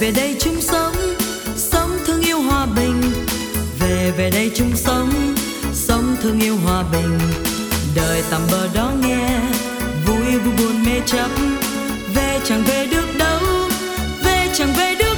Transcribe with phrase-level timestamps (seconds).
[0.00, 0.94] về đây chung sống
[1.56, 3.02] sống thương yêu hòa bình.
[3.80, 5.34] Về về đây chung sống
[5.72, 7.18] sống thương yêu hòa bình.
[7.94, 9.40] Đời tạm bờ đó nghe,
[10.06, 11.28] vui vui buồn mê chấp.
[12.14, 13.40] Về chẳng về được đâu,
[14.24, 15.13] về chẳng về được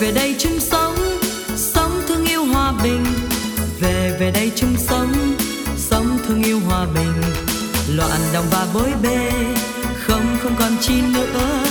[0.00, 0.96] về đây chung sống
[1.56, 3.04] sống thương yêu hòa bình.
[3.80, 5.12] Về về đây chung sống
[5.76, 7.12] sống thương yêu hòa bình.
[7.96, 9.30] Loạn đồng và bối bê
[9.96, 11.62] không không còn chi nữa.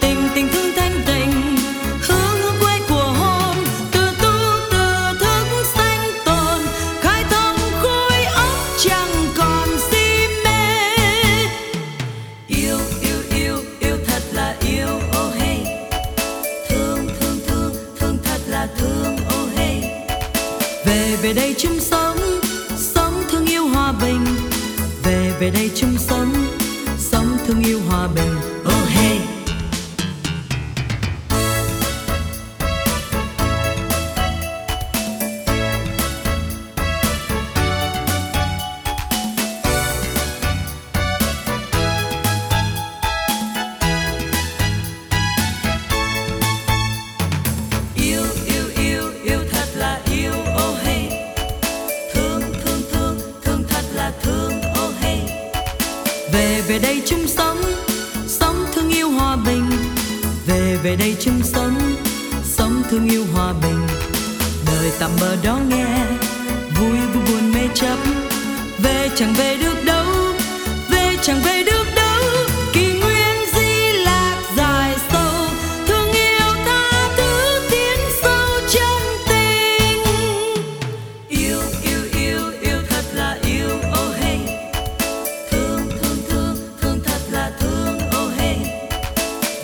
[0.00, 0.83] Tình tình thương thanh
[20.94, 22.16] về về đây chung sống
[22.76, 24.24] sống thương yêu hòa bình.
[25.04, 26.32] Về về đây chung sống
[26.98, 28.53] sống thương yêu hòa bình.
[56.68, 57.60] Về đây chung sống
[58.26, 59.70] sống thương yêu hòa bình.
[60.46, 61.74] Về về đây chung sống
[62.44, 63.86] sống thương yêu hòa bình.
[64.66, 65.86] Đời tạm bờ đó nghe,
[66.80, 67.98] vui vui buồn mê chấp.
[68.82, 70.06] Về chẳng về được đâu,
[70.90, 71.83] về chẳng về được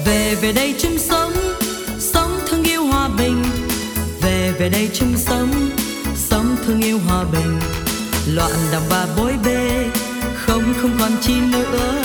[0.05, 1.33] về về đây chung sống
[1.99, 3.45] sống thương yêu hòa bình.
[4.23, 5.71] Về về đây chung sống
[6.17, 7.61] sống thương yêu hòa bình.
[8.35, 9.87] Loạn đồng và bối bê
[10.35, 12.03] không không còn chi nữa.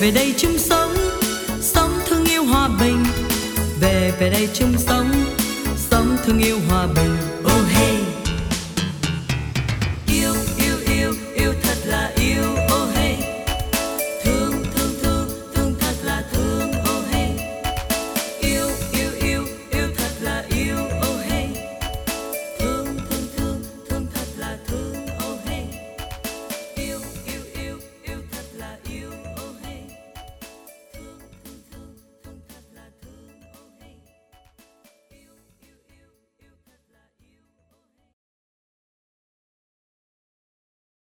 [0.00, 0.94] Về đây chung sống
[1.60, 3.04] sống thương yêu hòa bình.
[3.80, 5.10] Về về đây chung sống
[5.76, 7.16] sống thương yêu hòa bình.
[7.44, 8.13] Oh hey.